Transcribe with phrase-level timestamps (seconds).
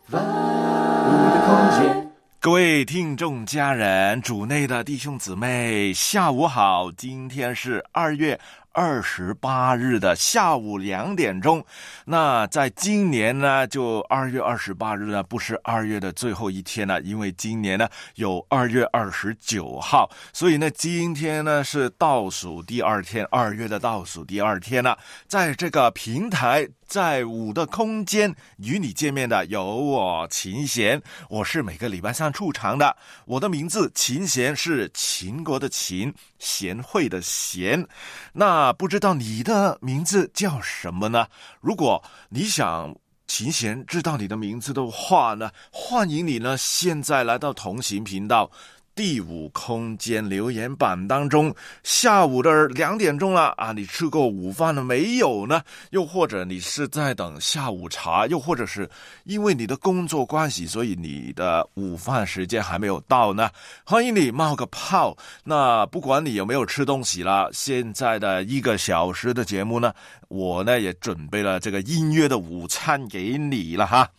[0.10, 8.40] 万物的空间各位听众家人主内的弟兄姊妹下午好，今天是二月。
[8.78, 11.66] 二十八日的下午两点钟，
[12.06, 24.96] 那在今年呢，就二月二十八日呢，不是二月的最后一天了，因为今年呢有二月二十九号，所以呢今天呢是倒数第二天，二月的倒数第二天了，
[25.28, 26.68] 在这个平台。
[26.88, 32.96] 在五的空间与你见面的有我琴弦，我是每个礼拜三出场的。
[33.26, 37.86] 我的名字琴弦是秦国的秦，贤惠的贤。
[38.32, 41.28] 那不知道你的名字叫什么呢？
[41.60, 42.96] 如果你想
[43.28, 48.50] 琴弦知道你的名字的话呢，欢迎你呢现在来到同行频道。
[48.98, 51.54] 第五空间留言板当中，
[51.84, 53.72] 下午的两点钟了啊！
[53.72, 55.62] 你吃过午饭了没有呢？
[55.92, 58.26] 又或者你是在等下午茶？
[58.26, 58.90] 又或者是
[59.24, 63.52] 因为你的工作关系，所以你的午饭时间还没有到呢？
[63.86, 65.16] 欢迎你冒个泡。
[65.44, 69.94] 那不管你有没有吃东西了，现在的一个小时的节目呢，
[70.28, 74.10] 我呢也准备了这个音乐的午餐给你了哈。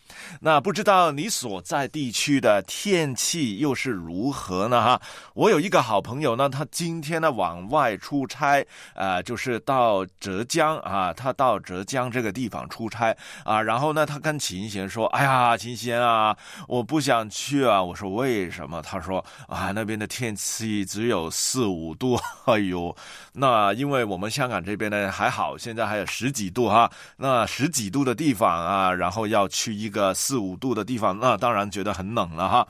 [0.41, 4.67] 那不知道你所在地区的天气又是如何？
[4.69, 5.00] 那哈，
[5.34, 16.36] 我有一个好朋友呢，他今天呢往外出差，啊，就是到浙江啊，他到浙江这个地方出差啊，然后呢，他跟琴贤说：“哎呀，琴贤啊，
[16.69, 22.94] 我不想去啊。”我说：“为什么？”他说：“啊，那边的天气只有四五度，哎呦，
[23.32, 32.66] 那因为我们香港这边呢还好，现在还有十几度哈，那十几度的地方啊，然后要去一个四五度的地方，那当然觉得很冷了哈。”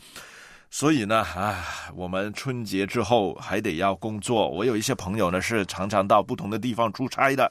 [0.71, 4.49] 所以呢，啊，我们春节之后还得要工作。
[4.51, 7.51] 我有一些朋友呢是常常到不同的地方出差的，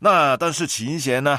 [0.00, 1.38] 那但是琴弦呢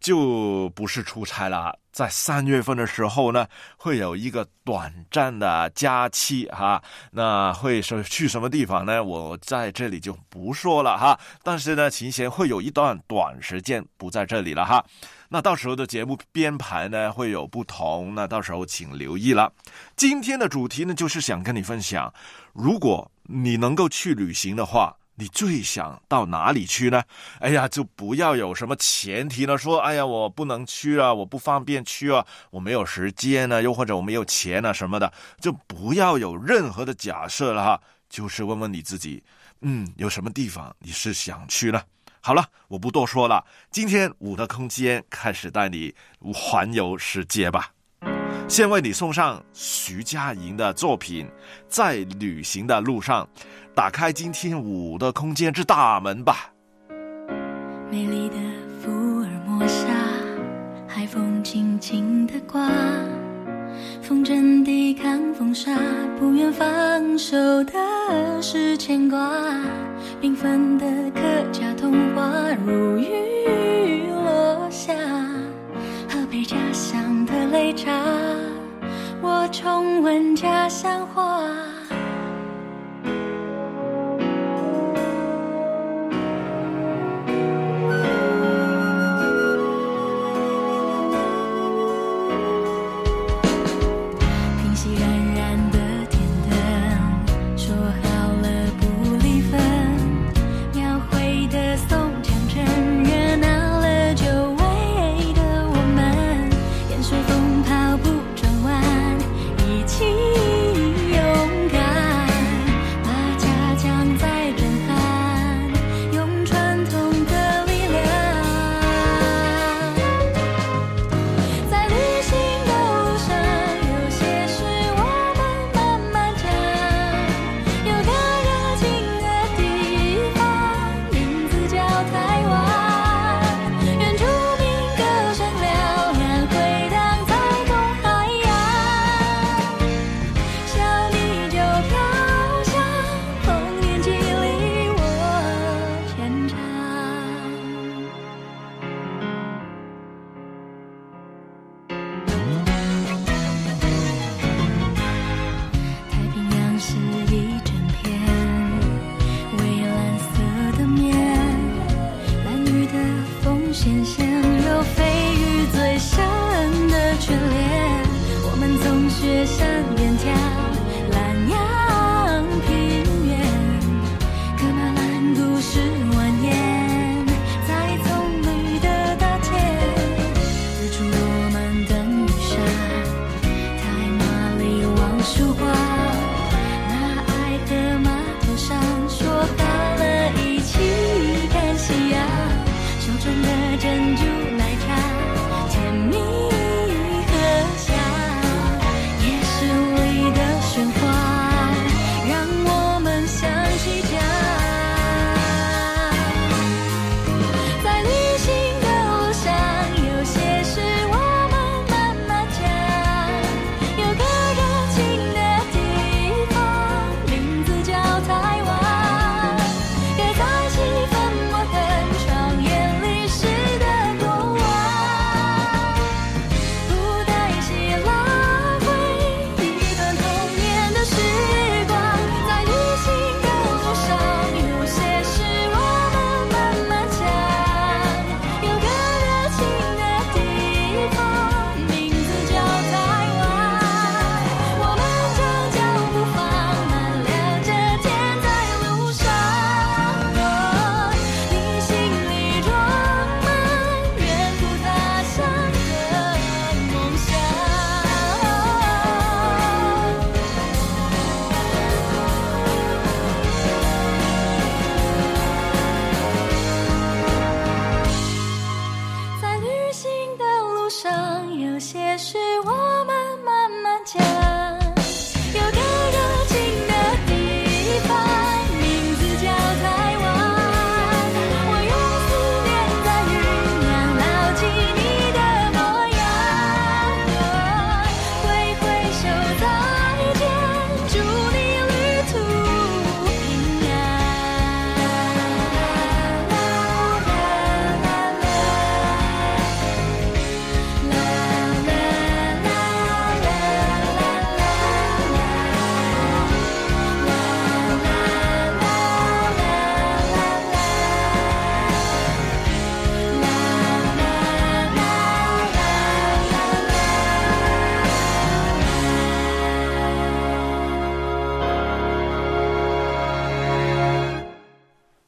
[0.00, 1.78] 就不是出差了。
[1.92, 6.82] 在三月份的时候呢，会有一个短暂的假期啊，
[7.12, 9.04] 那会是去什么地方呢？
[9.04, 11.16] 我在这里就不说了哈。
[11.44, 14.84] 但是呢，琴弦会有一段短时间不在这里了哈。
[15.34, 19.52] 那到时候的节目编排呢会有不同，那到时候请留意了。
[19.96, 22.14] 今天的主题呢，就是想跟你分享，
[22.52, 27.02] 如果你能够去旅行的话，你最想到哪里去呢？
[27.40, 37.80] 哎呀，就不要有什么前提了，说哎呀我不能去啊，我不方便去啊，我没有时间啊，又或者我没有钱啊什么的，就不要有任何的假设了哈。
[38.08, 39.20] 就是问问你自己，
[39.62, 41.82] 嗯，有什么地方你是想去呢？
[42.26, 43.44] 好了，我不多说了。
[43.70, 45.94] 今天五的空间开始带你
[46.32, 47.68] 环游世界吧。
[48.48, 51.30] 先为你送上徐佳莹的作品，
[51.68, 53.28] 在旅行的路上，
[53.74, 56.50] 打开今天五的空间之大门吧。
[57.90, 58.36] 美丽的
[58.82, 59.84] 福尔摩沙，
[60.88, 62.66] 海风轻轻的刮。
[64.04, 65.72] 风筝抵抗风沙，
[66.18, 67.34] 不愿放手
[67.64, 67.72] 的
[68.42, 69.18] 是牵挂。
[70.20, 70.84] 缤纷的
[71.14, 71.20] 客
[71.50, 72.30] 家童话
[72.66, 74.92] 如雨落下，
[76.06, 77.90] 喝杯家乡的擂茶，
[79.22, 81.48] 我重温家乡话。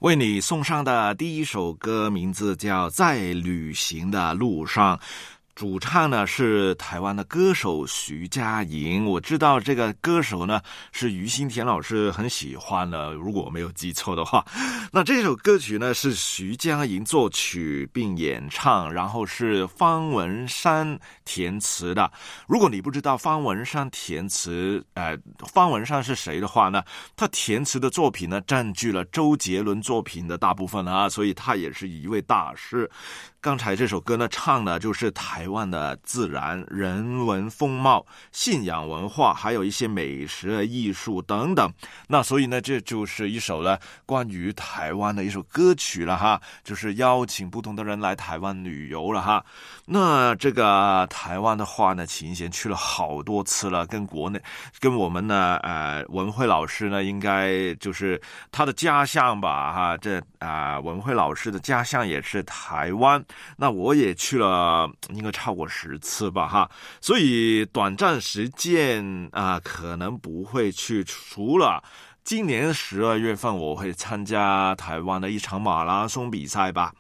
[0.07, 4.97] 为你送上的第一首歌，名字叫《在旅行的路上》。
[5.57, 10.61] 主唱呢是台湾的歌手徐佳莹，我知道这个歌手呢
[10.93, 14.45] 是于心田老师很喜欢的，如果没有记错的话。
[14.93, 22.11] 那这首歌曲呢是徐佳莹作曲并演唱，然后是方文山填词的。
[22.47, 25.17] 如果你不知道方文山填词，呃，
[25.51, 26.83] 方文山是谁的话呢，
[27.17, 32.89] 他填词的作品呢占据了周杰伦作品的大部分啊，所以他也是一位大师。
[33.47, 41.73] 刚才这首歌呢，唱的就是台湾的自然、人文风貌、信仰文化，还有一些美食、艺术等等。
[42.09, 49.47] 那所以呢，这就是一首呢关于台湾的一首歌曲了哈，就是邀请不同的人来台湾旅游了哈。
[49.89, 54.41] 那这个台湾的话呢，秦贤去了好多次了，跟国内、
[54.81, 63.25] 跟我们呢，呃，文慧老师呢，应该就是他的家乡吧，哈，这啊，文慧老师的家乡也是台湾。
[63.57, 66.69] 那我也去了，应该超过十次吧，哈。
[67.01, 71.81] 所以短暂时间啊，可能不会去，除了
[72.25, 76.93] 今年十二月份我会参加台湾的一场马拉松比赛吧。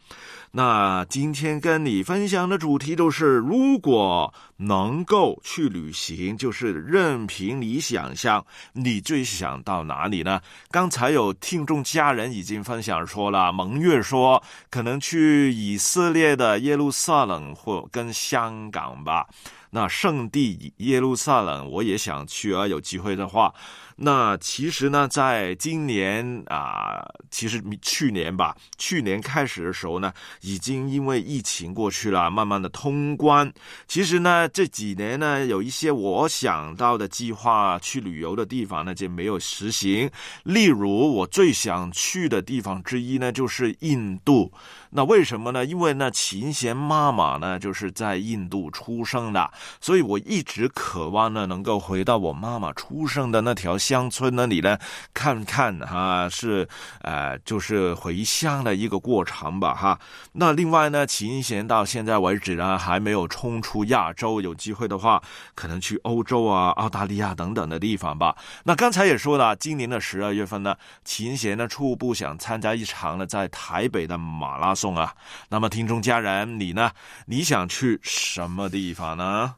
[0.52, 4.32] 那今天跟你分享的主题都是如果。
[4.58, 10.40] 能够去旅行，就是任凭你想象，你最想到哪里呢？
[10.70, 19.26] 刚才有听众家人已经分享说了，蒙月说可能去以色列的耶路撒冷或跟香港吧。
[19.70, 23.52] 那圣地耶路撒冷我也想去，啊，有机会的话，
[23.96, 30.10] 那其实呢，在今年啊，其实去年吧，去年开始的时候呢，
[30.40, 33.52] 已经因为疫情过去了，慢慢的通关。
[33.86, 34.45] 其实呢。
[34.48, 40.10] 这几年呢，有一些我想到的计划去旅游的地方呢，就没有实行。
[40.44, 44.50] 例如，我最想去的地方之一呢，就是印度。
[44.96, 45.62] 那为什么呢？
[45.66, 54.78] 因为呢，琴弦妈妈呢，就是在印度出生的，所以我一直渴望呢，能够回到我妈妈出生的那条乡村那里呢，
[55.12, 56.66] 看看哈，是
[57.02, 60.00] 呃，就是回乡的一个过程吧哈。
[60.32, 65.22] 那另外呢，琴弦到现在为止呢，还没有冲出亚洲，有机会的话，
[65.54, 68.34] 可能去欧洲啊、澳大利亚等等的地方吧。
[68.64, 70.74] 那刚才也说了，今年的十二月份呢，
[71.04, 74.85] 琴弦呢，初步想参加一场呢，在台北的马拉松。
[74.86, 75.12] 动啊！
[75.50, 76.92] 那么听众家人，你呢？
[77.26, 79.54] 你想去什么地方呢？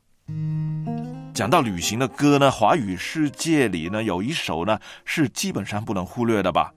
[1.34, 6.72] 讲到旅行的歌呢，华语世界里呢，有一首呢是基本上不能忽略的吧。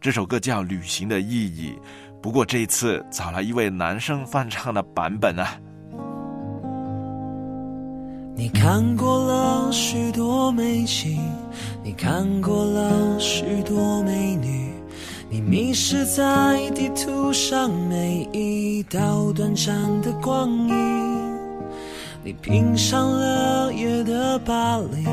[0.00, 1.74] 这首歌叫《旅行的意义》，
[2.22, 5.48] 不过这一次找了一位男生翻唱的版本啊。
[8.36, 11.20] 你看过了许多美景，
[11.82, 14.79] 你看过了许多美女。
[15.32, 19.72] 你迷失在地图上每一道短暂
[20.02, 21.38] 的光影，
[22.24, 25.06] 你品尝了夜的巴黎，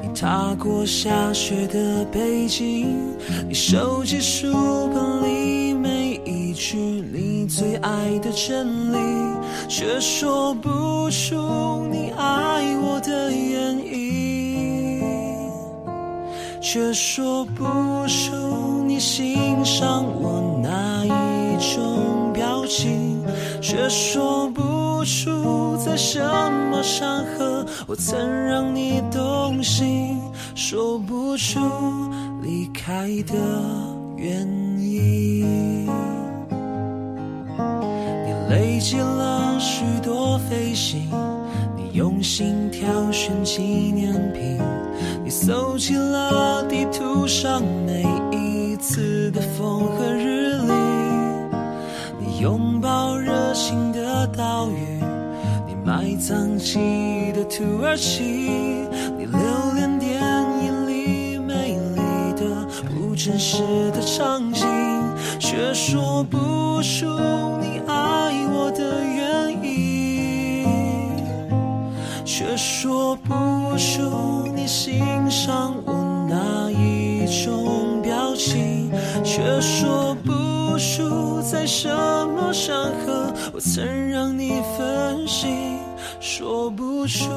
[0.00, 3.12] 你踏过下雪的北京，
[3.48, 9.36] 你收集书本里每一句你最爱的真理，
[9.68, 10.70] 却说不
[11.10, 14.27] 出你爱我的原因。
[16.60, 17.62] 却说不
[18.08, 23.24] 出你欣赏我哪一种表情，
[23.60, 26.20] 却说不出在什
[26.70, 30.18] 么场合我曾让你动心，
[30.56, 31.60] 说不出
[32.42, 33.34] 离开的
[34.16, 34.38] 原
[34.80, 35.86] 因。
[38.26, 41.08] 你累积了许多飞行，
[41.76, 44.58] 你用心挑选纪念品。
[45.28, 48.02] 你搜集了地图上每
[48.34, 50.72] 一次的风和日丽，
[52.18, 55.04] 你拥抱热情的岛屿，
[55.66, 59.38] 你埋葬记忆的土耳其，你留
[59.74, 60.14] 恋电
[60.64, 64.64] 影里美丽的不真实的场景，
[65.38, 66.38] 却说不
[66.82, 67.04] 出
[67.60, 69.17] 你爱我的原
[72.58, 73.32] 说不
[73.78, 75.00] 出你欣
[75.30, 75.92] 赏我
[76.28, 78.90] 哪一种表情，
[79.22, 82.74] 却说不出在什么场
[83.06, 85.78] 合我曾让你分心，
[86.18, 87.30] 说不出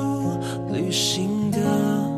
[0.73, 2.10] 旅行的。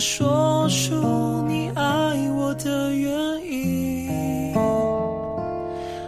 [0.00, 1.84] 说出你爱
[2.34, 3.10] 我的原
[3.42, 4.52] 因，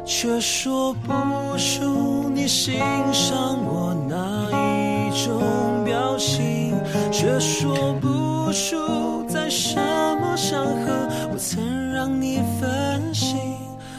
[0.04, 1.12] 却说不
[1.56, 2.74] 出你欣
[3.12, 6.74] 赏我哪一种表情，
[7.12, 9.76] 却说不出在什
[10.20, 11.62] 么场合我曾
[11.92, 13.36] 让你分心，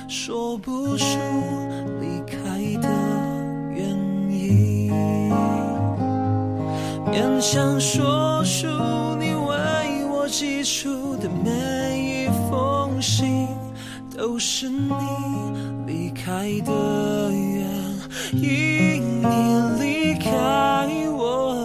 [0.09, 1.05] 说不出
[2.01, 2.89] 离开的
[3.73, 3.87] 原
[4.29, 5.31] 因，
[7.05, 9.06] 勉强说出。
[10.29, 13.47] 寄出的每一封信，
[14.17, 14.91] 都是你
[15.85, 17.93] 离开的原
[18.33, 19.21] 因。
[19.21, 20.29] 你离开
[21.09, 21.55] 我，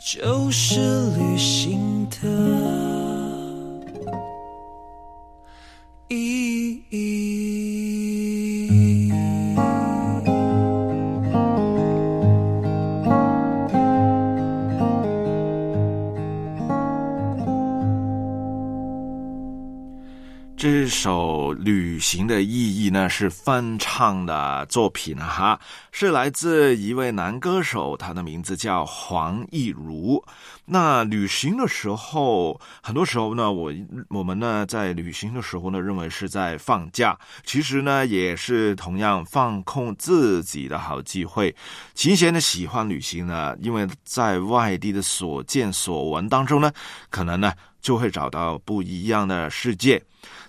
[0.00, 0.80] 就是
[1.12, 1.81] 旅行。
[21.62, 25.58] 旅行的意义呢，是翻唱的作品哈，
[25.92, 30.20] 是来自一位男歌手，他的名字叫黄义儒。
[30.64, 33.72] 那旅行的时候，很多时候呢，我
[34.10, 41.54] 我们呢在旅行的时候呢，认为是在放假，其实呢也是同样放空自己的好机会。
[41.94, 46.72] 琴弦呢喜欢旅行呢，因为在外地的所见所闻当中呢，
[47.08, 50.02] 可能呢就会找到不一样的世界。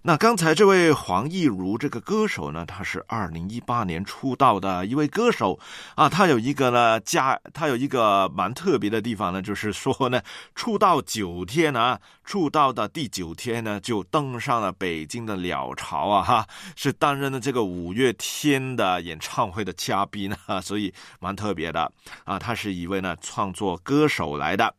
[0.05, 5.57] 那刚才这位黄义如这个歌手呢，他是二零一八年出道的一位歌手，
[5.95, 10.21] 啊，他有一个呢家，他有一个蛮特别的地方呢，就是说呢，
[10.55, 16.45] 出道九天啊，出道的第九天呢，就登上了北京的鸟巢啊，哈，
[16.75, 21.89] 是担任了这个五月天的演唱会的嘉宾啊，所以蛮特别的，
[22.25, 24.73] 啊，他是一位呢创作歌手来的。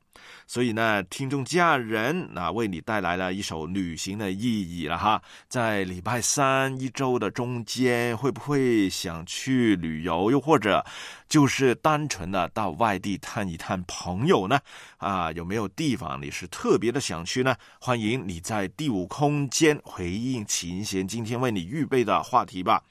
[0.46, 5.20] 所以呢，听众家人，那为你带来了一首旅行的意义了哈。
[5.48, 10.84] 在礼拜三一周的中间，会不会想去旅游，又或者
[11.28, 14.58] 就是单纯的到外地探一探朋友呢？
[14.98, 17.54] 啊，有没有地方你是特别的想去呢？
[17.80, 22.82] 欢迎你在第五空间回应琴弦今天为你预备的话题吧。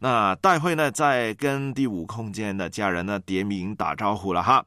[0.00, 4.62] 那待会呢，再跟第五空间的家人呢点名打招呼了哈。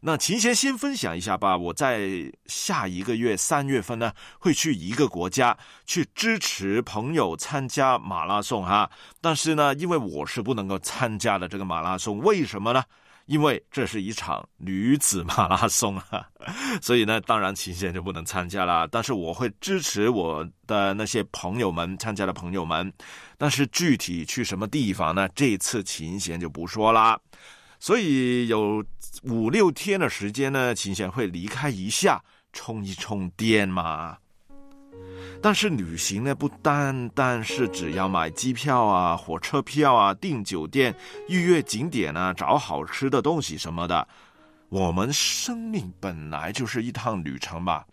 [0.00, 8.90] 那琴弦先分享一下吧，我在下一个月三月份呢，会去一个国家去支持朋友参加马拉松哈。
[9.20, 12.82] 但是呢，因为我是不能够参加的这个马拉松，为什么呢？
[13.26, 16.00] 因为这是一场女子马拉松，
[16.80, 18.88] 所以呢，当然琴弦就不能参加了。
[18.88, 22.90] 但是我会支持我的那些朋友们参加的朋友们。
[23.36, 25.28] 但是具体去什么地方呢？
[25.34, 27.20] 这次琴弦就不说了。
[27.80, 28.84] 所以有
[29.22, 34.16] 五六天的时间呢，琴弦会离开一下，充一充电嘛。
[35.40, 40.92] 但是旅行呢，不单单是只要买机票啊、火车票啊、订酒店、
[41.28, 44.06] 预约景点啊、找好吃的东西什么的。
[44.68, 47.84] 我们生命本来就是一趟旅程吧，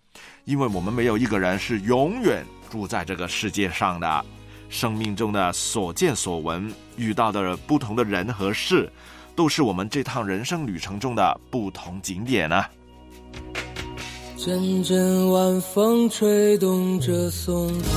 [0.45, 4.25] 因为我们没有一个人是永远住在这个世界上的。
[4.67, 8.91] 生命中的所见所闻，遇到的不同的人和事。
[9.35, 12.63] 都是我们这趟人生旅程中的不同景点呢。
[14.37, 17.89] 阵阵晚风吹动着松涛，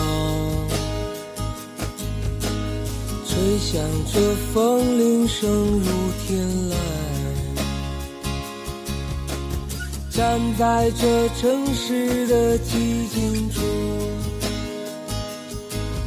[3.26, 3.80] 吹响
[4.12, 4.20] 着
[4.52, 5.86] 风铃声如
[6.26, 6.74] 天籁。
[10.10, 13.60] 站在这城市的寂静处，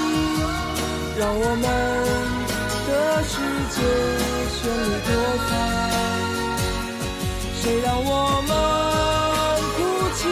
[1.17, 1.65] 让我们
[2.85, 2.87] 的
[3.23, 3.33] 世
[3.71, 3.75] 界
[4.55, 5.07] 绚丽多
[5.49, 5.51] 彩。
[7.61, 8.11] 谁让我
[8.47, 8.49] 们
[9.75, 9.77] 哭
[10.15, 10.27] 泣，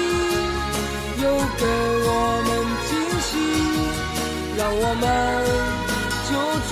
[1.23, 1.25] 又
[1.57, 1.61] 给
[2.05, 2.07] 我
[2.45, 2.49] 们
[2.85, 3.31] 惊喜？
[4.57, 5.03] 让我们
[6.29, 6.31] 就
[6.69, 6.71] 这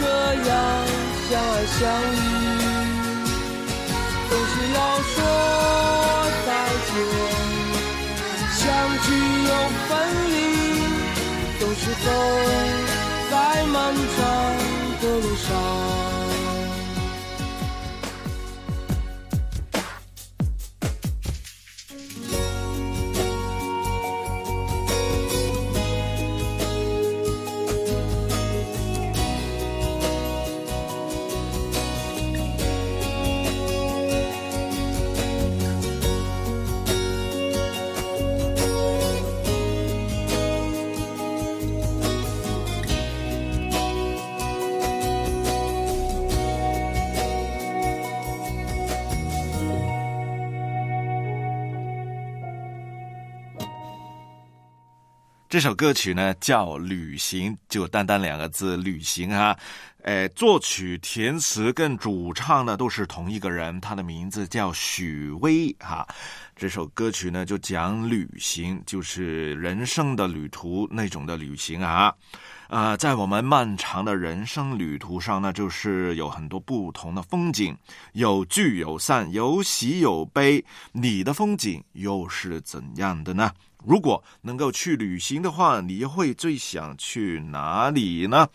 [0.49, 0.51] 样
[1.27, 1.79] 相爱相
[2.21, 2.23] 遇。
[4.29, 4.77] 总是要
[5.15, 6.00] 说。
[11.73, 12.11] 总是走
[13.31, 14.55] 在漫长
[15.01, 16.10] 的路上。
[55.51, 59.53] 这首歌曲呢叫《旅行》，就单单两个字“旅行”啊，
[60.03, 66.07] 诶，作曲、填词跟主唱呢都是同一个人，他的名字叫许巍哈。
[66.55, 72.15] 这首歌曲呢就讲旅行，就是人生的旅途那种的旅行啊。
[72.69, 77.77] 啊，在我们漫长的人生旅途上呢，就是有很多不同的风景，
[78.13, 80.63] 有聚有散，有喜有悲。
[80.93, 83.51] 你的风景又是怎样的呢？
[83.83, 88.47] 如果能够去旅行的话，你会最想去哪里呢？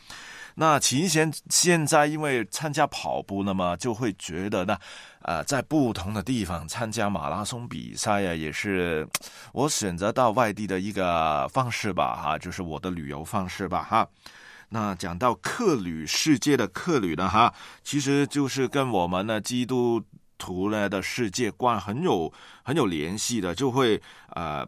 [0.59, 4.79] 那秦贤现在因为参加跑步，那么就会觉得呢，
[5.23, 9.07] 呃，在不同的地方参加马拉松比赛呀，也是
[9.53, 14.09] 我选择到外地的一个方式吧，哈，就是我的旅游方式吧，哈。
[14.71, 17.53] 那讲到客旅世界的客旅呢，哈，
[17.85, 20.03] 其实就是跟我们呢基督
[20.39, 22.33] 徒呢的世界观很有
[22.65, 24.67] 很有联系的，就会呃。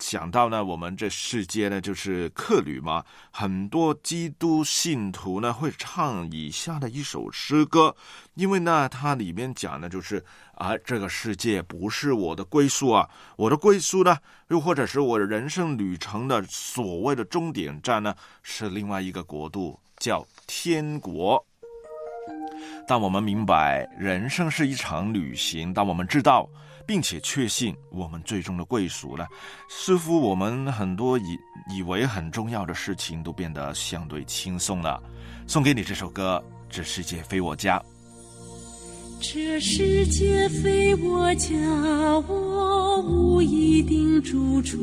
[0.00, 3.04] 想到呢，我们这世界呢，就是客旅嘛。
[3.30, 7.94] 很多基督信徒呢，会唱以下的一首诗歌，
[8.34, 14.16] 因为呢，它里面讲的就是啊，这个世界不是我的归宿啊，我的归宿呢，
[14.48, 21.42] 又或者是我人生旅程的所谓的终点站呢，是另外一个国度，叫天国。
[22.88, 25.72] 但我们明白，人生是一场旅行。
[25.74, 26.48] 但我们知道。
[26.90, 29.24] 并且确信我们最终的归属了，
[29.68, 31.38] 似乎我们很多以
[31.72, 35.00] 以为很重要的事情都变得相对轻松了。
[35.46, 37.78] 送给你这首歌，《这世界非我家》。
[39.22, 41.50] 这世界非我家，
[42.26, 44.78] 我无一定住处。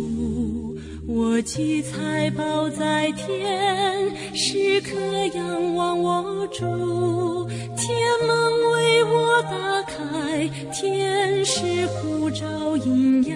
[1.07, 4.91] 我寄财宝在天，时刻
[5.33, 6.65] 仰望我主。
[7.75, 7.89] 天
[8.27, 13.35] 门为我打开，天使护照阴阳，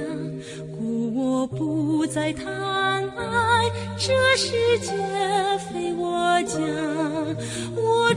[0.78, 2.46] 故我不再贪
[3.18, 4.92] 爱这世界
[5.68, 6.60] 非我家。
[7.76, 8.14] 我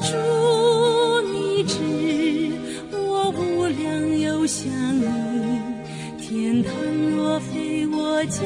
[1.23, 2.13] 祝你知。
[3.76, 4.64] 亮又想
[5.00, 5.04] 你。
[6.18, 6.72] 天堂
[7.16, 8.40] 若非我家，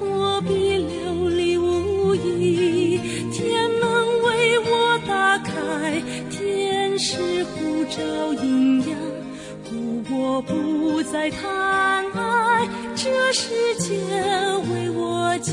[0.00, 2.98] 我必流离无依。
[3.32, 5.54] 天门为我打开，
[6.30, 8.98] 天使护照阴阳，
[9.68, 11.50] 故我不再贪
[12.12, 13.96] 爱这世界
[14.72, 15.52] 为我家，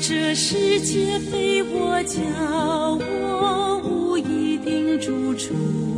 [0.00, 2.20] 这世界非我家，
[2.96, 5.95] 我无一定住处。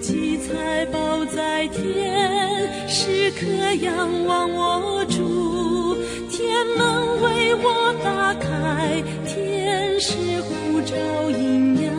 [0.00, 3.44] 七彩宝在天，时刻
[3.84, 5.96] 仰望我住，
[6.30, 10.94] 天门为我打开，天使护照
[11.36, 11.92] 阴阳，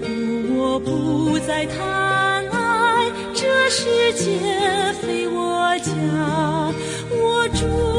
[0.00, 4.40] 故我不再贪爱，这世界
[5.02, 5.90] 非我家，
[7.20, 7.91] 我主。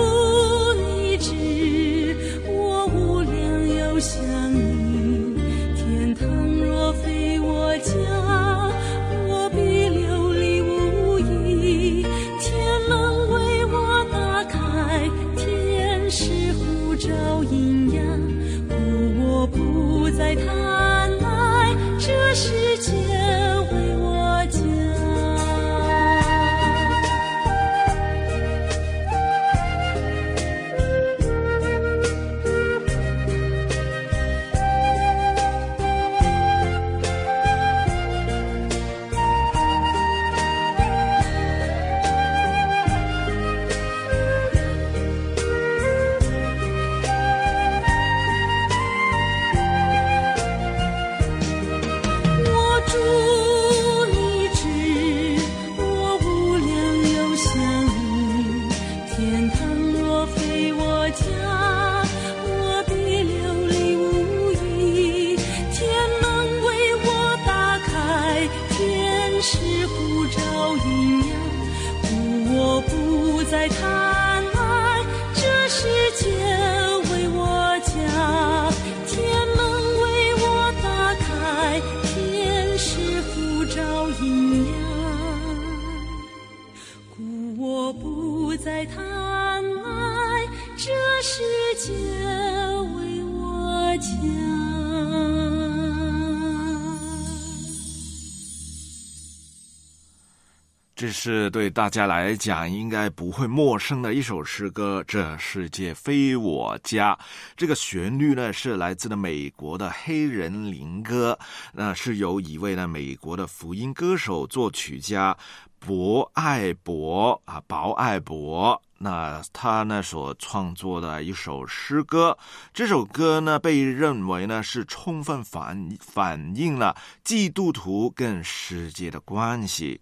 [101.53, 107.13] 对大家来讲，应该不会陌生的一首诗歌，《这世界非我家》。
[107.55, 111.37] 这个旋律呢，是来自的美国的黑人灵歌，
[111.71, 115.37] 那是由一位呢美国的福音歌手作曲家
[115.77, 122.35] 博爱博啊，薄爱博那他呢所创作的一首诗歌，
[122.73, 129.99] 这首歌呢被认为呢是充分反反映了基督徒跟世界的关系。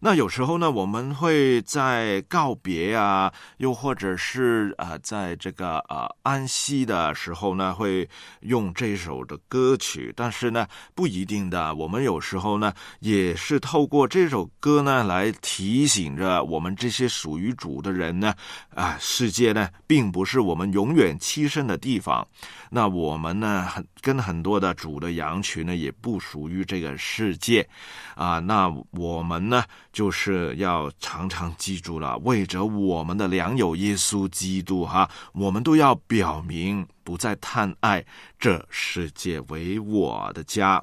[0.00, 8.08] 那有时候呢我们会在告别啊，又或者是啊在这个呃安息的时候呢会
[8.42, 10.64] 用这首的歌曲，但是呢
[10.94, 18.32] 不一定的，我们有时候呢也是透过这首歌呢来提醒着我们这些属于主的人呢。
[18.74, 22.26] 啊，世界呢，并不是我们永远栖身的地方。
[22.70, 23.68] 那我们呢，
[24.00, 27.66] 跟很多的主的羊群呢，也不属于这个世界。
[28.16, 38.04] 啊，那我们呢，就是要常常记住了，为着我们的良友耶稣基督哈，我们都要表明，不再贪爱
[38.38, 40.82] 这世界为我的家。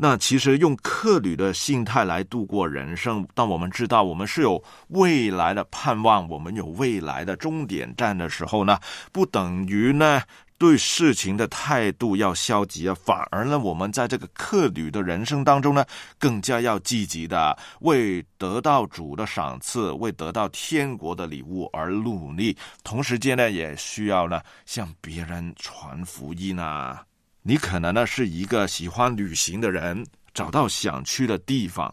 [0.00, 8.78] 那其实用客旅的心态来度过人生，但我们知道我们是有未来的盼望，我们有未来的终点站的时候呢，
[9.10, 10.22] 不等于呢
[10.56, 15.84] 对事情的态度要消极啊，反而呢我们在这个客旅的人生当中呢，
[16.16, 27.02] 更加要积极的为得到主的赏赐，为得到天国的礼物而努力，同时间呢也需要呢向别人传福音啊。
[27.48, 31.90] 你可能呢是一个喜欢旅行的人，找到想去的地方。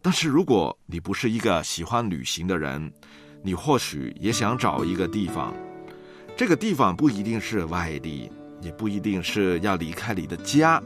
[0.00, 2.90] 但是如果你不是一个喜欢旅行的人，
[3.42, 5.54] 你或许也想找一个地方。
[6.34, 10.82] 这个地方不一定是外地，也不一定是要离开你的家。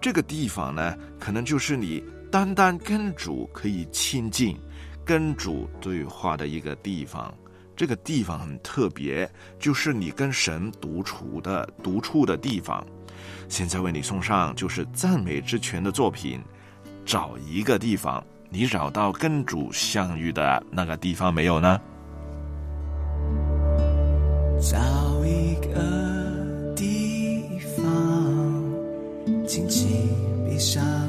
[0.00, 4.58] 这个地方呢，可能就是你单单跟主可以亲近、
[5.06, 7.32] 跟主对话的一个地方。
[7.76, 12.84] 这个地方很特别，就是你跟神独处的独处的地方。
[13.48, 16.40] 现在为你送上就是赞美之泉的作品，
[17.04, 21.78] 找一个地方，你找到跟主相遇的那个地方没有呢？
[24.70, 24.78] 找
[25.24, 27.84] 一个地方，
[29.46, 29.88] 轻轻
[30.48, 31.03] 闭上。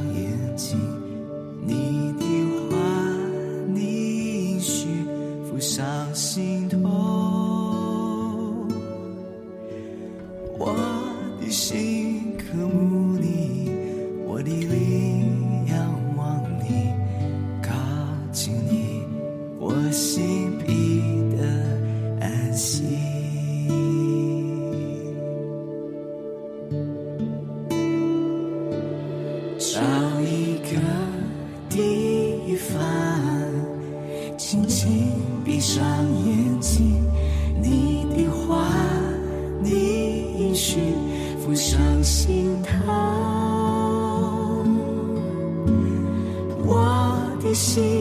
[47.58, 47.94] 心。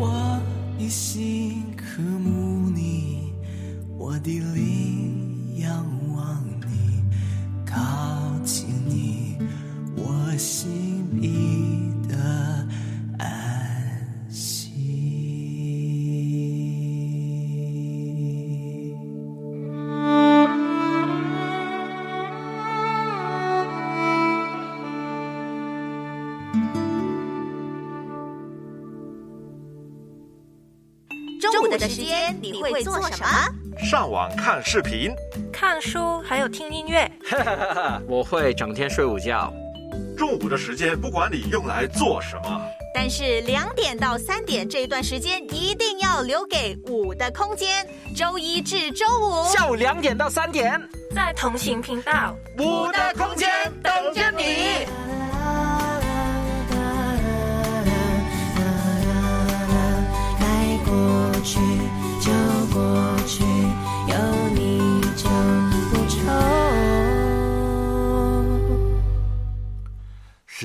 [0.00, 0.40] 我
[0.78, 3.32] 一心渴慕你，
[3.98, 5.84] 我的灵仰
[6.14, 6.47] 望。
[32.40, 33.26] 你会做什么？
[33.84, 35.10] 上网看视频、
[35.52, 37.10] 看书，还有听音乐。
[38.06, 39.52] 我会整天睡午觉。
[40.16, 42.60] 中午的时间，不管你用来做什么，
[42.94, 47.86] 但是两点到三点这一段时间，一定要留给五的空间。
[48.16, 50.80] 周一至周五下午两点到三点，
[51.14, 53.48] 在同行频道五的空间
[53.82, 55.07] 等着你。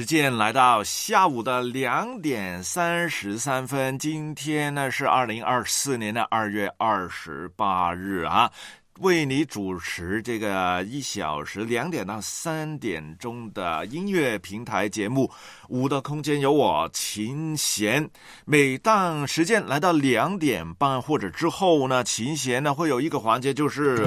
[0.03, 8.51] 时间来到下午的两点三十三分，今天呢是二零二四年的二月二十八日啊，
[8.99, 15.23] 为你主持这个一小时两点到三点钟的音乐平台节目
[15.69, 18.09] 《五的空间有我》琴弦。
[18.43, 24.05] 每当时间来到两点半或者之后呢，琴弦呢会有一个环节，就是。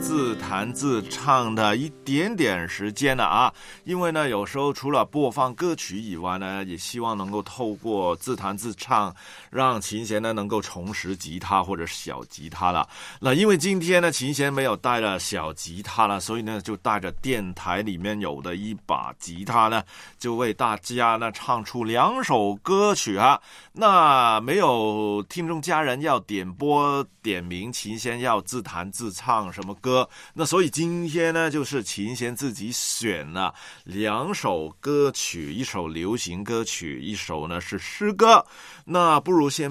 [0.00, 3.52] 自弹自唱的一点点时间了啊，
[3.84, 9.12] 因为呢，有时候除了播放歌曲以外呢，也希望能够透过自弹自唱，
[9.50, 12.88] 让琴弦呢能够重拾吉他或者小吉他了。
[13.20, 19.82] 那因为今天呢，琴弦没有带了小吉他了，所以呢，就带着电台里面有的一把吉他呢，
[20.16, 23.40] 就为大家呢唱出两首歌曲啊。
[23.72, 29.87] 那没有听众家人要点播点名，琴弦要自弹自唱什么歌？
[29.88, 38.44] 歌，那所以今天呢，就是琴弦自己选了两首歌曲，一首流行歌曲，一首呢是诗歌。
[38.84, 39.70] 那不如先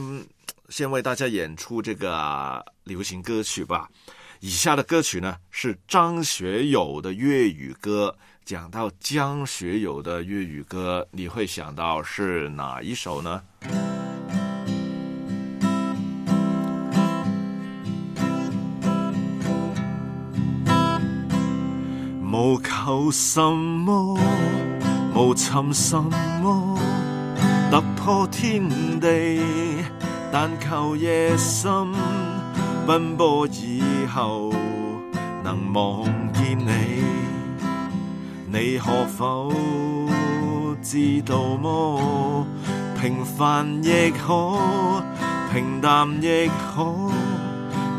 [0.69, 3.87] 先为大家演出这个流行歌曲吧。
[4.39, 8.17] 以下的歌曲呢是张学友的粤语歌。
[8.43, 13.43] 讲到张学友的粤语歌，你会想到是哪一首呢？
[22.39, 24.15] 无求什么，
[25.15, 25.95] 无寻什
[26.39, 26.77] 么，
[27.71, 28.61] 突破天
[28.99, 29.41] 地，
[30.31, 31.71] 但求夜深
[32.85, 34.53] 奔波以后
[35.43, 37.03] 能望见你。
[38.53, 39.51] 你可否
[40.83, 42.45] 知道么？
[43.01, 44.61] 平凡亦可，
[45.51, 46.93] 平淡亦可，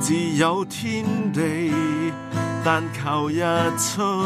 [0.01, 1.73] 自有天地。
[2.65, 3.41] 但求日
[3.77, 4.23] 出，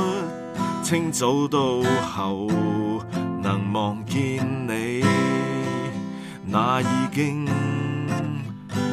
[0.83, 1.59] 清早到
[2.07, 2.49] 后
[3.43, 5.05] 能望见你，
[6.47, 7.47] 那已经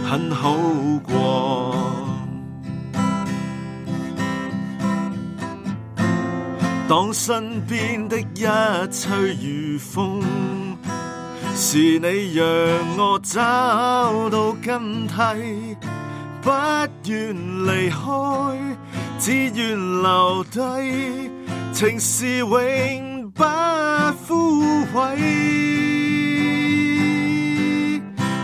[0.06, 0.56] 很好
[1.04, 1.76] 过。
[6.90, 8.44] 当身边的一
[8.92, 9.10] 切
[9.42, 10.22] 如风，
[11.56, 12.46] 是你让
[12.98, 13.42] 我找
[14.30, 15.16] 到根蒂。
[16.50, 16.56] 不
[17.12, 18.76] 愿离开，
[19.20, 21.30] 只愿留低，
[21.74, 23.44] 情是永不
[24.28, 24.64] 枯
[24.96, 25.16] 萎。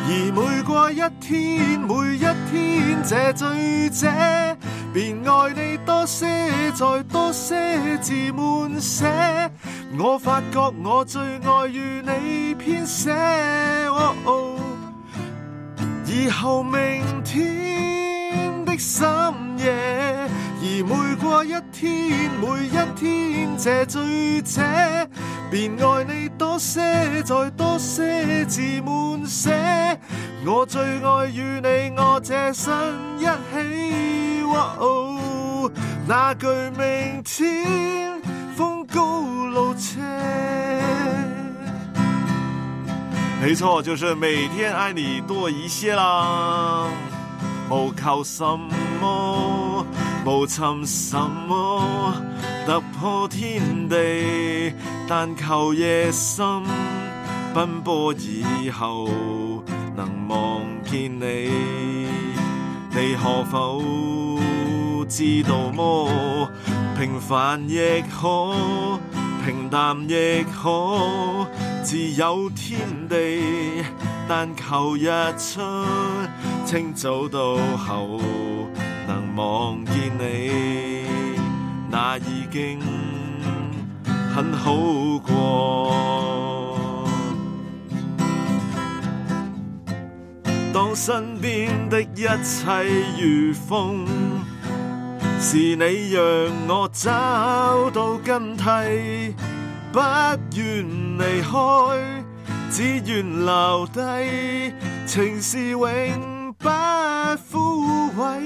[0.08, 4.08] 而每过一天，每一天，这醉者
[4.94, 6.28] 便爱你多些，
[6.76, 7.58] 再多些，
[8.02, 9.04] 自满写。
[9.98, 13.10] 我发觉我最爱与你编写，
[16.06, 17.65] 以后明天。
[18.78, 19.06] 深
[19.58, 20.30] 夜，
[20.62, 24.62] 而每过一天，每一天这醉者，
[25.50, 26.80] 便爱你多些，
[27.24, 29.52] 再多些自满些。
[30.46, 32.74] 我最爱与你，我这身
[33.18, 34.46] 一起。
[34.78, 35.70] 哦，
[36.08, 36.48] 那句
[36.78, 38.22] 明天
[38.56, 40.00] 风高路斜。
[43.42, 46.88] 没错，就是每天爱你多一些啦。
[47.68, 48.44] 无求什
[49.02, 49.86] 么，
[50.24, 52.14] 无寻什么，
[52.68, 54.72] 突破天地，
[55.08, 56.46] 但求夜深
[57.56, 59.08] 奔波以后
[59.96, 61.50] 能望见你。
[62.92, 63.82] 你可否
[65.10, 66.08] 知道么？
[67.00, 68.54] 平凡亦可，
[69.44, 71.48] 平淡亦可，
[71.84, 72.78] 自有天
[73.10, 73.84] 地。
[74.28, 75.06] 但求日
[75.38, 75.62] 出，
[76.66, 78.20] 清早到后
[79.08, 81.04] 能望见你，
[81.92, 82.80] 那已经
[84.34, 84.76] 很好
[85.20, 85.92] 过。
[90.74, 92.84] 当身边的一切
[93.22, 94.06] 如风，
[95.40, 98.64] 是你让我找到根蒂，
[99.92, 100.00] 不
[100.58, 100.88] 愿
[101.20, 102.25] 离开。
[102.72, 104.74] 只愿留低
[105.06, 106.68] 情是永不
[107.52, 108.40] 枯萎，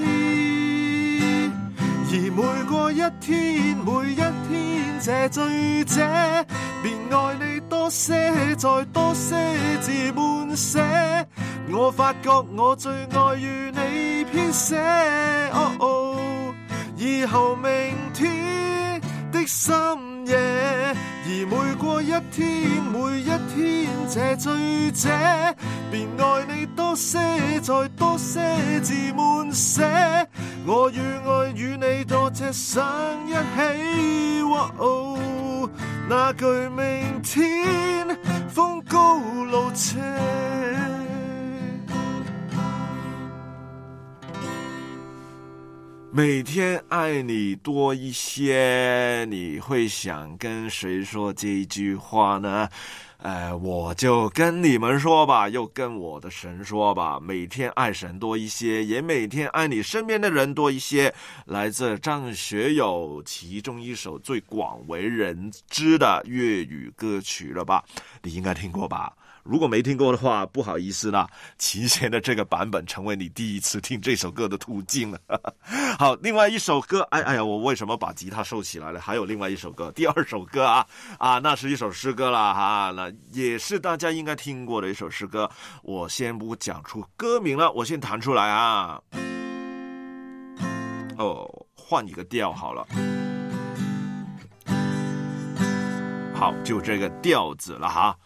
[2.10, 4.52] 而每过一天每一天，
[5.00, 5.96] 这醉者
[6.82, 9.36] 便爱你多些，再多些
[9.80, 10.80] 字满写。
[11.72, 14.76] 我发觉我最爱与你编写，
[15.52, 16.54] 哦哦，
[16.96, 19.00] 以后明天
[19.32, 19.74] 的深
[20.26, 20.38] 夜。
[21.32, 25.08] 而每过一天，每一天，这醉者
[25.88, 27.18] 便爱你多些，
[27.62, 29.80] 再多些字满写。
[30.66, 32.84] 我与爱与你多只想
[33.28, 34.44] 一起，
[36.08, 38.08] 那句明天
[38.48, 39.96] 风高路斜。
[46.12, 52.68] 每天爱你多一些，你会想跟谁说这句话呢？
[53.18, 57.20] 呃，我就跟你们说吧，又跟我的神说吧。
[57.22, 61.14] 每天爱神多一些，也每天爱你身边的人多一些。
[61.46, 67.84] 来自张学友，其中一首最广为人知的粤语歌曲了吧？
[68.24, 69.12] 你应该听过吧？
[69.42, 71.26] 如果没听过的话，不好意思啦，
[71.58, 75.18] 琴弦的这个版本成为你第一次听这首歌的途径了。
[75.98, 79.00] 好，另外一首歌，哎哎呀，我为什么把吉他收起来了？
[79.00, 80.86] 还有另外一首歌，第二首歌啊
[81.18, 85.48] 啊，那是一首诗歌了哈，那也是大家应该听过的一首诗歌。
[85.82, 89.00] 我先不讲出歌名了，我先弹出来啊。
[91.16, 92.86] 哦，换一个调好了。
[96.34, 98.16] 好，就这个调子了哈。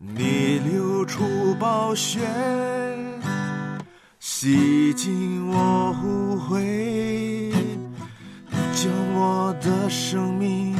[0.00, 2.20] 你流出暴雪，
[4.20, 7.50] 洗净我污秽，
[8.72, 10.76] 将我的生命。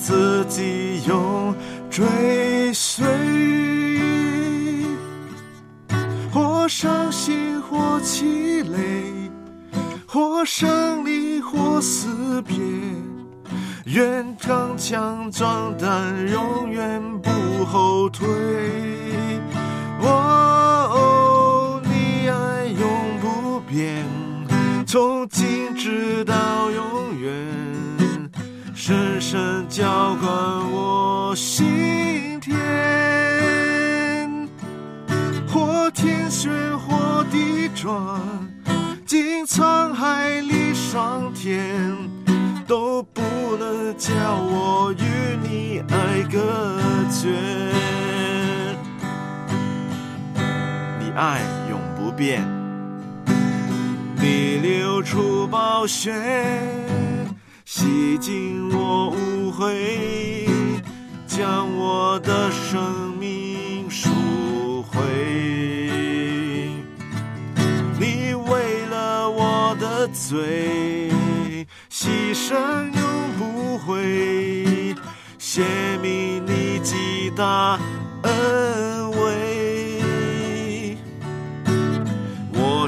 [0.00, 0.27] 此。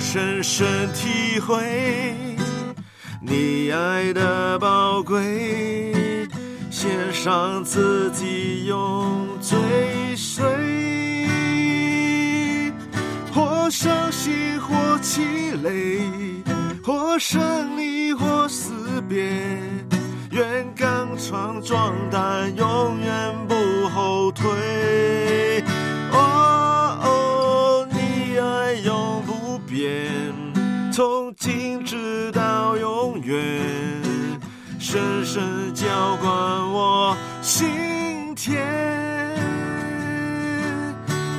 [0.01, 2.15] 深深体会
[3.21, 5.93] 你爱的宝贵，
[6.71, 9.57] 献上自己用追
[10.17, 10.43] 随。
[13.35, 15.21] 或伤心，或泣
[15.63, 16.01] 泪，
[16.83, 18.73] 或胜利，或死
[19.07, 19.29] 别，
[20.31, 25.63] 愿刚强壮胆，永远不后退。
[26.13, 26.60] 哦。
[30.93, 33.37] 从今直到永远，
[34.81, 35.87] 深深浇
[36.21, 36.33] 灌
[36.73, 37.67] 我心
[38.35, 38.59] 田。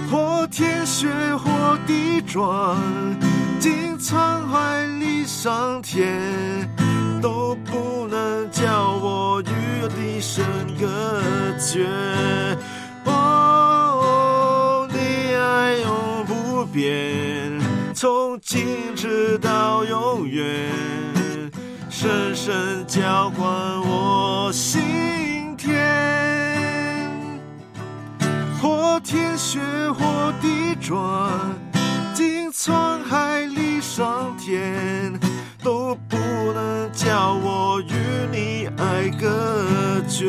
[0.10, 2.78] 或天旋或地转，
[3.60, 4.16] 经沧
[4.48, 6.08] 海里桑田，
[7.22, 11.86] 都不能叫我与你的隔绝。
[13.04, 14.98] 哦，你
[15.36, 17.31] 爱永不变。
[18.02, 20.44] 从今直到永远，
[21.88, 23.48] 深深浇灌
[23.82, 24.82] 我心
[25.56, 25.70] 田。
[28.60, 29.62] 或天旋
[29.94, 31.30] 或地转，
[32.16, 32.72] 经沧
[33.04, 35.14] 海历桑田，
[35.64, 36.18] 都不
[36.56, 40.28] 能叫我与你爱隔绝。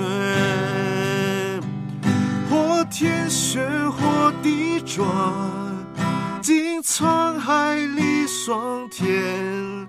[2.50, 5.71] 或天旋或地转。
[6.42, 9.88] 进沧海里，霜天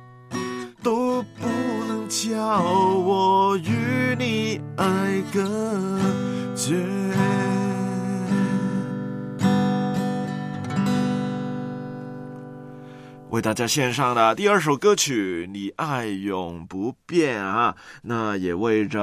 [0.83, 1.47] 都不
[1.87, 5.43] 能叫我与你爱隔
[6.55, 7.62] 绝。
[13.33, 19.01] 为大家献上的第二首歌曲《你爱永不变》啊，那也为着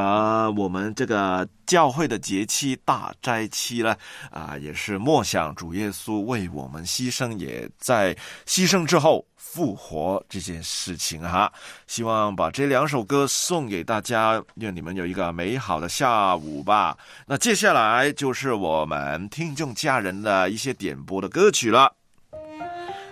[0.56, 3.96] 我们这个教会的节期大斋期呢，
[4.30, 8.14] 啊，也是默想主耶稣为我们牺牲，也在
[8.46, 11.52] 牺牲之后复活这件事情哈。
[11.88, 16.96] 希望把这两首歌送给大家，愿你们有一个美好的下午吧。
[17.26, 21.96] 那接下来就是我们听众家人的一些点播的歌曲了。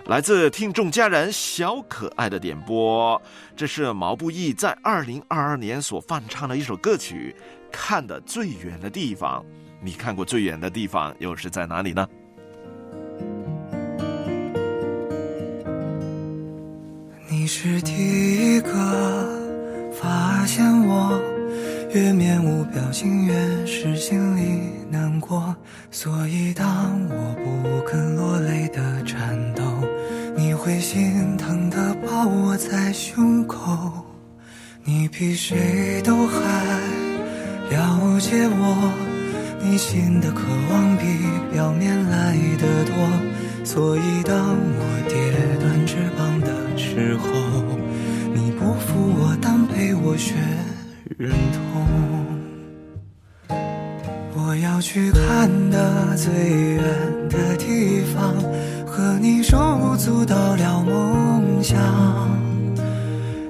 [0.09, 3.21] 来自听众家人小可爱的点播，
[3.55, 7.35] 这是毛不易在二零二二年所翻唱的一首歌曲
[7.71, 9.39] 《看得最远的地方》。
[9.79, 12.07] 你看过最远的地方又是在哪里呢？
[17.29, 17.95] 你是第
[18.57, 21.21] 一个发现我
[21.93, 25.55] 越面无表情，越是心里难过，
[25.91, 26.65] 所以当
[27.09, 29.78] 我不肯落泪的颤抖。
[30.41, 33.59] 你会心疼的抱我在胸口，
[34.85, 36.35] 你比谁都还
[37.69, 38.93] 了解我，
[39.61, 40.39] 你心的渴
[40.71, 41.05] 望比
[41.51, 42.93] 表面来的多，
[43.65, 45.15] 所以当我跌
[45.59, 47.27] 断翅膀的时候，
[48.33, 50.35] 你不扶我，但陪我学
[51.17, 51.85] 忍痛。
[54.37, 56.79] 我要去看的最远
[57.27, 58.78] 的地方。
[58.99, 61.79] 和你手舞足蹈聊梦想，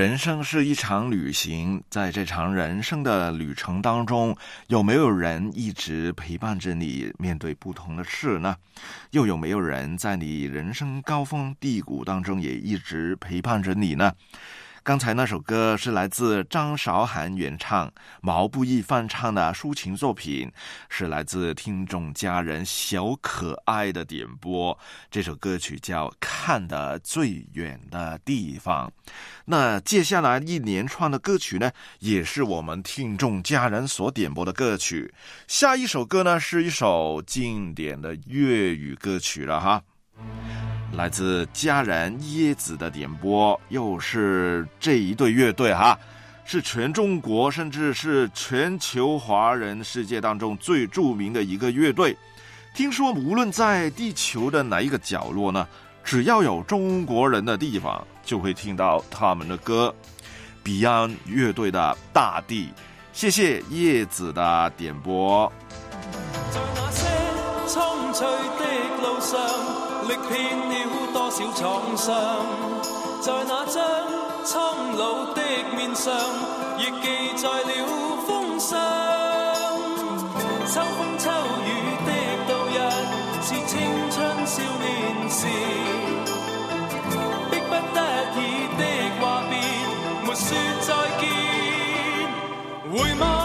[0.00, 4.34] 人生是一场旅行，在这场人生的旅程当中，
[4.68, 8.56] 有没有人一直陪伴着你，面对不同的事呢？
[9.10, 14.10] 又有没有人在你人生高峰低谷当中也一直陪伴着你呢？
[14.82, 17.90] 刚才那首歌是来自张韶涵原唱，
[18.22, 20.50] 毛不易翻唱的抒情作品，
[20.88, 24.76] 是来自听众家人小可爱的点播。
[25.10, 28.90] 这首歌曲叫《看得最远的地方》。
[29.44, 35.12] 那接下来一连串的歌曲呢，也是我们听众家人所点播的歌曲。
[35.46, 40.79] 下一首歌呢，是一首经典的粤语歌曲了哈。
[40.94, 45.96] 来自家人椰子的点播，又是这一对乐队哈，
[46.44, 52.16] 是全中国甚至是全球华人世界当中最著名的一个乐队。
[52.74, 55.66] 听说无论在地球的哪一个角落呢，
[56.02, 59.94] 只要有中国人的地方，就会听到他们的歌。
[60.64, 62.66] Beyond 乐队的《大地》，
[63.14, 65.50] 谢谢叶子的点播。
[66.10, 67.02] 在那些
[68.18, 69.89] 翠的路上。
[70.10, 72.44] 历遍了多少创伤，
[73.22, 73.84] 在那张
[74.44, 75.40] 苍老的
[75.76, 76.12] 面上，
[76.78, 77.86] 亦记载了
[78.26, 78.78] 风霜。
[80.66, 81.30] 秋风秋
[81.64, 82.10] 雨的
[82.48, 82.78] 度日，
[83.40, 85.46] 是青春少年时。
[87.52, 88.02] 迫不得
[88.34, 89.60] 已的话别，
[90.26, 90.56] 没说
[92.82, 93.39] 再见，回吗？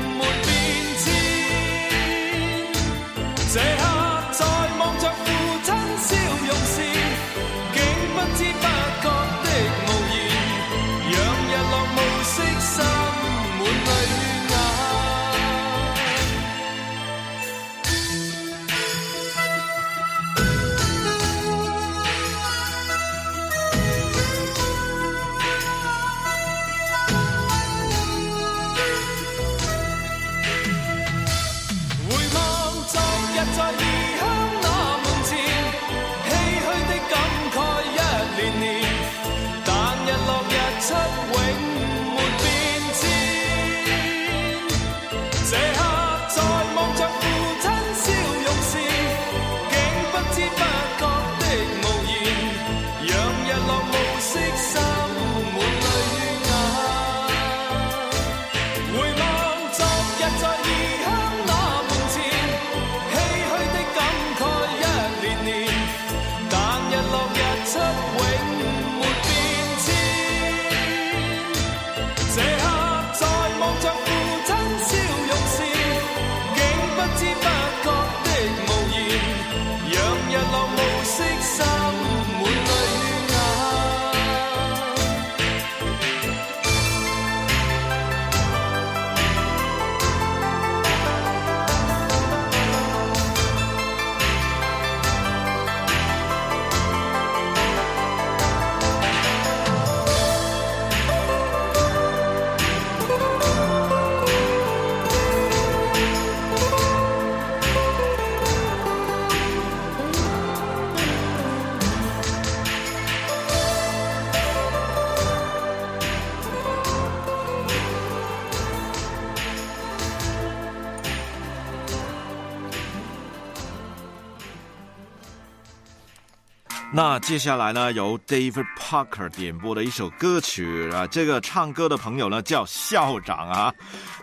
[126.97, 133.75] 那接下来呢，由 David Parker 点播的一首歌曲啊，这个唱歌的朋友呢叫校长啊，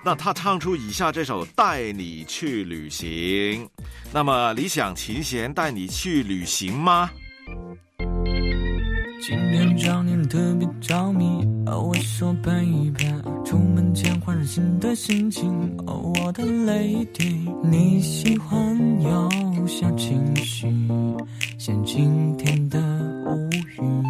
[0.06, 3.66] 那他唱出以下这首《带你去旅行》，
[4.14, 7.10] 那么理想琴弦带你去旅行吗？
[9.24, 11.26] 今天着你特别着迷，
[11.68, 12.52] 哦，我说拜
[12.98, 13.06] 拜。
[13.46, 15.48] 出门前换上新的心情，
[15.86, 17.48] 哦，我的泪滴。
[17.64, 18.52] 你喜欢
[19.00, 19.30] 有
[19.68, 20.66] 小情绪，
[21.60, 22.80] 像今天的
[23.28, 23.48] 乌
[23.78, 24.04] 云。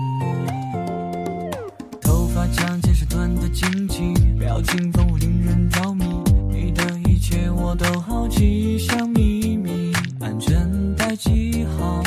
[1.99, 6.05] 头发长见是短的惊奇，表情丰富令人着迷。
[6.49, 9.91] 你的一切我都好奇，像秘密，
[10.21, 10.55] 安全
[10.95, 12.01] 带系好。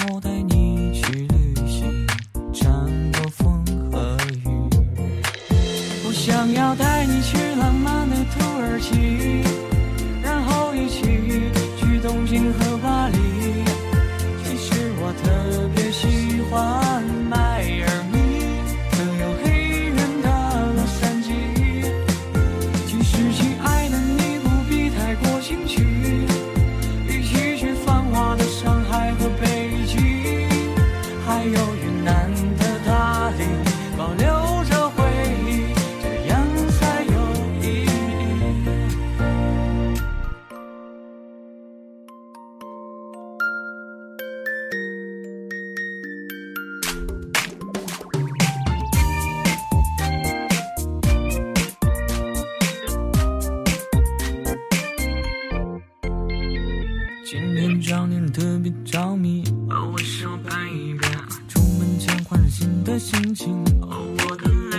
[59.75, 60.31] 把我说
[60.73, 61.01] 一遍，
[61.49, 63.53] 出门前换上新的心情。
[63.83, 64.74] 哦，我的。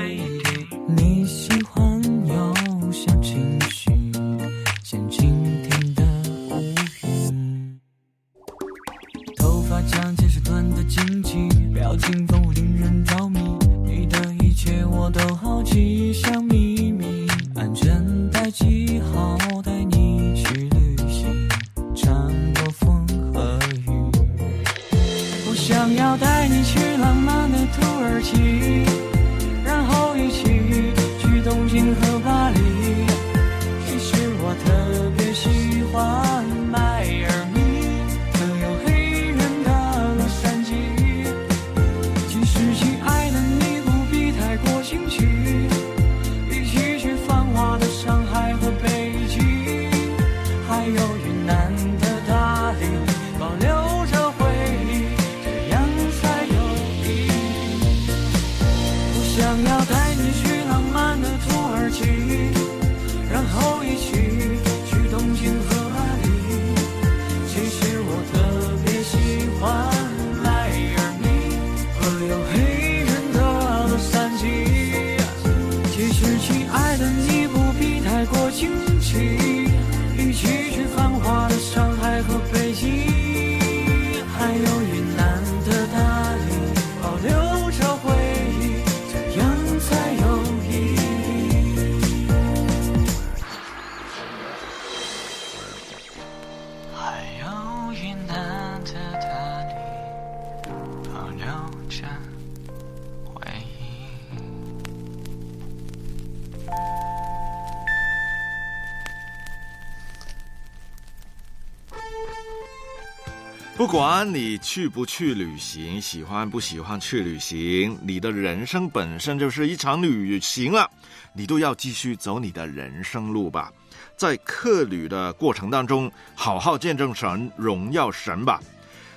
[113.78, 120.90] 不管你去不去旅行，喜欢不喜欢去旅行，你的人生本身就是一场旅行了，
[121.34, 123.70] 你都要继续走你的人生路吧。
[124.16, 128.62] 在客旅的过程当中，好好见证神荣耀神吧。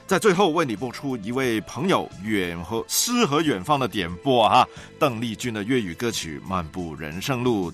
[0.09, 4.67] 在最后，为你播出一位朋友远和诗和远方的点播啊，
[4.99, 7.71] 邓丽君的粤语歌曲《漫步人生路》。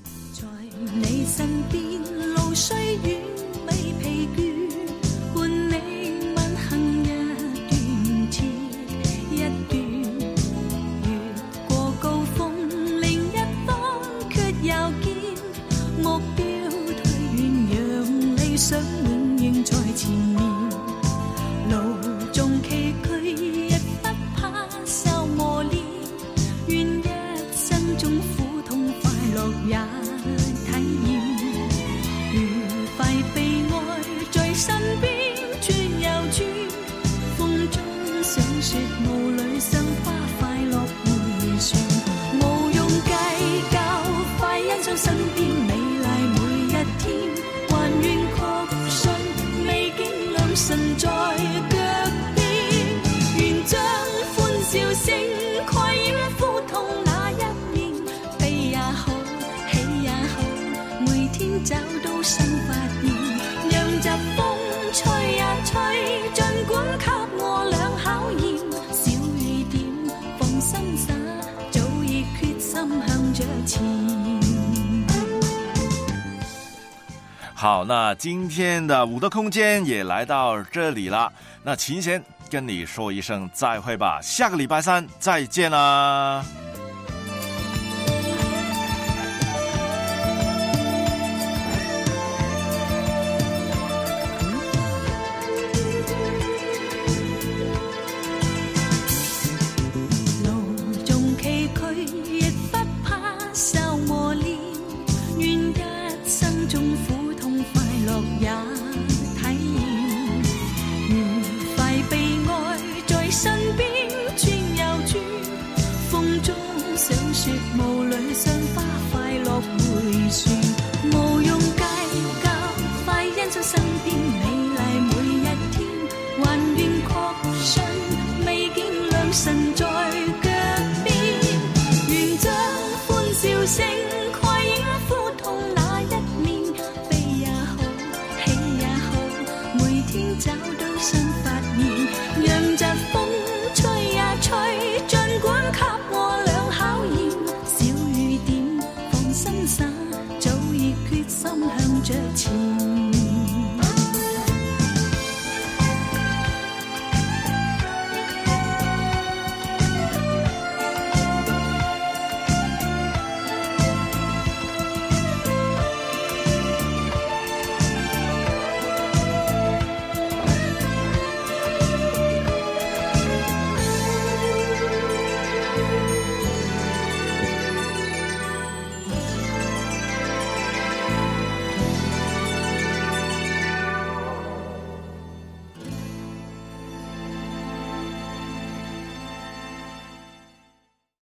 [77.64, 81.32] 好，那今天的五的空间也来到这里了。
[81.62, 86.44] 那琴弦跟你说一声再会吧，下个礼拜三再见啦。